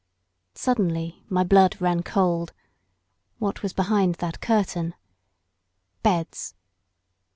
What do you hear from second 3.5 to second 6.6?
was behind that curtain? Beds.